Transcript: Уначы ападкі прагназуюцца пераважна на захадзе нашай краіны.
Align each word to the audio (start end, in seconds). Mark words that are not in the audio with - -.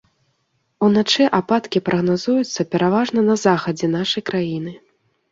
Уначы 0.85 1.25
ападкі 1.39 1.81
прагназуюцца 1.89 2.65
пераважна 2.71 3.19
на 3.27 3.35
захадзе 3.43 3.91
нашай 3.97 4.25
краіны. 4.31 4.73